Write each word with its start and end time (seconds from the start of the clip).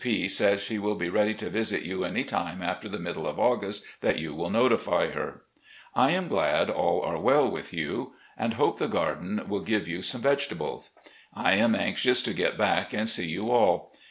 P 0.03 0.27
says 0.27 0.63
she 0.63 0.79
will 0.79 0.95
be 0.95 1.09
ready 1.11 1.35
to 1.35 1.51
visit 1.51 1.83
you 1.83 2.03
any 2.03 2.23
time 2.23 2.63
after 2.63 2.89
the 2.89 2.97
middle 2.97 3.27
of 3.27 3.37
August 3.37 3.85
that 4.01 4.17
you 4.17 4.33
will 4.33 4.49
notify 4.49 5.11
her. 5.11 5.43
I 5.93 6.09
am 6.09 6.27
glad 6.27 6.71
all 6.71 7.01
are 7.01 7.19
well 7.19 7.41
A 7.41 7.41
ROUND 7.49 7.57
OF 7.59 7.59
VISITS 7.59 7.75
419 7.77 7.99
with 7.99 8.07
you, 8.09 8.13
and 8.43 8.53
hope 8.55 8.77
the 8.79 8.87
garden 8.87 9.43
will 9.47 9.59
give 9.59 9.87
you 9.87 10.01
some 10.01 10.23
vege 10.23 10.49
tables. 10.49 10.89
I 11.35 11.51
am 11.53 11.75
anxious 11.75 12.23
to 12.23 12.33
get 12.33 12.57
back 12.57 12.93
and 12.93 13.07
see 13.07 13.27
you 13.29 13.51
all. 13.51 13.93